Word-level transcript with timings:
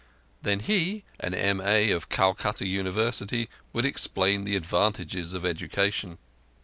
Then 0.41 0.61
he, 0.61 1.03
an 1.19 1.35
M 1.35 1.61
A 1.63 1.91
of 1.91 2.09
Calcutta 2.09 2.65
University, 2.65 3.49
would 3.71 3.85
explain 3.85 4.45
the 4.45 4.55
advantages 4.55 5.35
of 5.35 5.45
education. 5.45 6.17